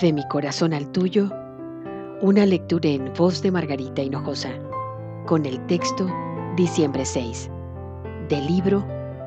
De 0.00 0.14
mi 0.14 0.26
corazón 0.28 0.72
al 0.72 0.90
tuyo, 0.92 1.30
una 2.22 2.46
lectura 2.46 2.88
en 2.88 3.12
voz 3.18 3.42
de 3.42 3.50
Margarita 3.50 4.00
Hinojosa, 4.00 4.48
con 5.26 5.44
el 5.44 5.60
texto 5.66 6.06
Diciembre 6.56 7.04
6, 7.04 7.50
del 8.30 8.46
libro 8.46 8.82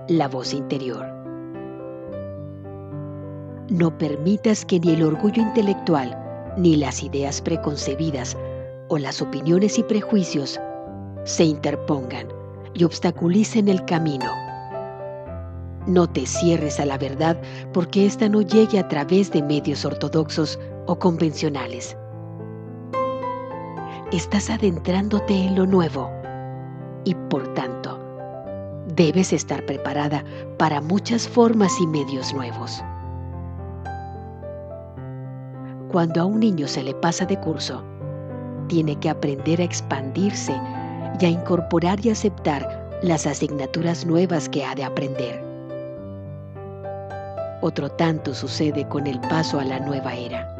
La 0.07 0.27
voz 0.27 0.51
interior. 0.51 1.05
No 3.69 3.95
permitas 3.99 4.65
que 4.65 4.79
ni 4.79 4.93
el 4.93 5.03
orgullo 5.03 5.43
intelectual, 5.43 6.17
ni 6.57 6.75
las 6.75 7.03
ideas 7.03 7.39
preconcebidas 7.39 8.35
o 8.87 8.97
las 8.97 9.21
opiniones 9.21 9.77
y 9.77 9.83
prejuicios 9.83 10.59
se 11.23 11.43
interpongan 11.43 12.27
y 12.73 12.83
obstaculicen 12.83 13.67
el 13.67 13.85
camino. 13.85 14.42
No 15.85 16.07
te 16.07 16.25
cierres 16.25 16.79
a 16.79 16.85
la 16.85 16.97
verdad 16.97 17.37
porque 17.73 18.05
ésta 18.05 18.29
no 18.29 18.41
llegue 18.41 18.79
a 18.79 18.87
través 18.87 19.31
de 19.31 19.41
medios 19.41 19.83
ortodoxos 19.83 20.57
o 20.85 20.97
convencionales. 20.97 21.97
Estás 24.13 24.49
adentrándote 24.49 25.33
en 25.33 25.55
lo 25.55 25.65
nuevo 25.65 26.09
y 27.03 27.15
por 27.29 27.53
tanto 27.53 27.99
debes 28.95 29.33
estar 29.33 29.65
preparada 29.65 30.23
para 30.57 30.79
muchas 30.79 31.27
formas 31.27 31.73
y 31.81 31.87
medios 31.87 32.33
nuevos. 32.33 32.81
Cuando 35.91 36.21
a 36.21 36.25
un 36.25 36.39
niño 36.39 36.67
se 36.67 36.83
le 36.83 36.93
pasa 36.93 37.25
de 37.25 37.37
curso, 37.39 37.83
tiene 38.67 38.95
que 38.95 39.09
aprender 39.09 39.59
a 39.59 39.65
expandirse 39.65 40.55
y 41.19 41.25
a 41.25 41.29
incorporar 41.29 42.03
y 42.05 42.09
aceptar 42.09 42.89
las 43.03 43.27
asignaturas 43.27 44.05
nuevas 44.05 44.47
que 44.47 44.63
ha 44.63 44.75
de 44.75 44.85
aprender. 44.85 45.52
Otro 47.65 47.87
tanto 47.87 48.33
sucede 48.33 48.85
con 48.89 49.07
el 49.07 49.21
paso 49.21 49.57
a 49.57 49.63
la 49.63 49.79
nueva 49.79 50.13
era. 50.13 50.53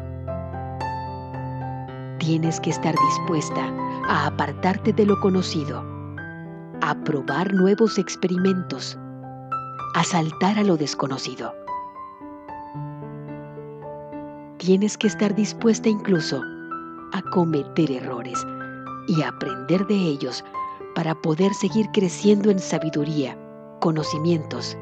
Tienes 2.18 2.58
que 2.60 2.70
estar 2.70 2.94
dispuesta 2.94 3.70
a 4.08 4.24
apartarte 4.28 4.90
de 4.94 5.04
lo 5.04 5.20
conocido, 5.20 5.84
a 6.80 6.94
probar 7.04 7.52
nuevos 7.52 7.98
experimentos, 7.98 8.98
a 9.94 10.02
saltar 10.02 10.58
a 10.58 10.62
lo 10.62 10.78
desconocido. 10.78 11.54
Tienes 14.56 14.96
que 14.96 15.08
estar 15.08 15.34
dispuesta 15.34 15.90
incluso 15.90 16.42
a 17.12 17.20
cometer 17.32 17.90
errores 17.90 18.42
y 19.08 19.20
aprender 19.20 19.86
de 19.88 19.96
ellos 19.96 20.42
para 20.94 21.14
poder 21.14 21.52
seguir 21.52 21.86
creciendo 21.92 22.50
en 22.50 22.58
sabiduría, 22.58 23.36
conocimientos 23.80 24.78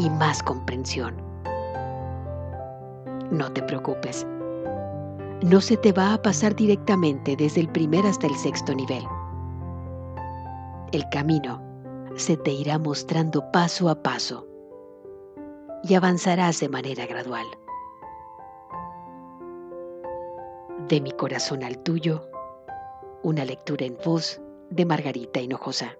y 0.00 0.08
más 0.08 0.42
comprensión. 0.42 1.14
No 3.30 3.52
te 3.52 3.62
preocupes. 3.62 4.26
No 5.42 5.60
se 5.60 5.76
te 5.76 5.92
va 5.92 6.14
a 6.14 6.22
pasar 6.22 6.56
directamente 6.56 7.36
desde 7.36 7.60
el 7.60 7.68
primer 7.68 8.06
hasta 8.06 8.26
el 8.26 8.34
sexto 8.34 8.74
nivel. 8.74 9.04
El 10.92 11.06
camino 11.10 11.62
se 12.16 12.38
te 12.38 12.50
irá 12.50 12.78
mostrando 12.78 13.52
paso 13.52 13.90
a 13.90 14.02
paso 14.02 14.46
y 15.84 15.94
avanzarás 15.94 16.60
de 16.60 16.70
manera 16.70 17.06
gradual. 17.06 17.46
De 20.88 21.00
mi 21.00 21.12
corazón 21.12 21.62
al 21.62 21.78
tuyo, 21.78 22.26
una 23.22 23.44
lectura 23.44 23.84
en 23.84 23.98
voz 24.02 24.40
de 24.70 24.86
Margarita 24.86 25.40
Hinojosa. 25.40 25.94